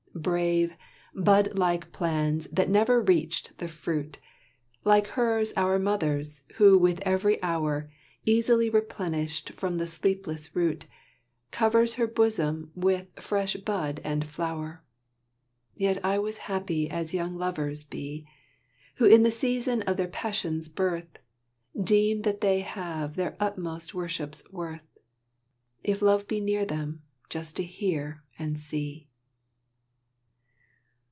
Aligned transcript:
Brave 0.13 0.75
bud 1.15 1.57
like 1.57 1.93
plans 1.93 2.45
that 2.47 2.69
never 2.69 3.01
reached 3.01 3.57
the 3.59 3.69
fruit, 3.69 4.19
Like 4.83 5.07
hers 5.07 5.53
our 5.55 5.79
mother's 5.79 6.41
who 6.55 6.77
with 6.77 6.99
every 7.03 7.41
hour, 7.41 7.89
Easily 8.25 8.69
replenished 8.69 9.51
from 9.53 9.77
the 9.77 9.87
sleepless 9.87 10.53
root, 10.53 10.85
Covers 11.51 11.93
her 11.93 12.07
bosom 12.07 12.71
with 12.75 13.07
fresh 13.15 13.55
bud 13.55 14.01
and 14.03 14.27
flower; 14.27 14.83
Yet 15.75 16.03
I 16.03 16.19
was 16.19 16.39
happy 16.39 16.89
as 16.89 17.13
young 17.13 17.37
lovers 17.37 17.85
be, 17.85 18.27
Who 18.95 19.05
in 19.05 19.23
the 19.23 19.31
season 19.31 19.81
of 19.83 19.95
their 19.95 20.09
passion's 20.09 20.67
birth 20.67 21.19
Deem 21.81 22.23
that 22.23 22.41
they 22.41 22.59
have 22.59 23.15
their 23.15 23.37
utmost 23.39 23.93
worship's 23.95 24.43
worth, 24.51 24.99
If 25.83 26.01
love 26.01 26.27
be 26.27 26.41
near 26.41 26.65
them, 26.65 27.01
just 27.29 27.55
to 27.57 27.63
hear 27.63 28.23
and 28.37 28.59
see. 28.59 29.07